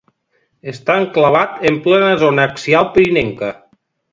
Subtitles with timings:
[0.71, 3.53] Està enclavat en plena zona axial pirinenca.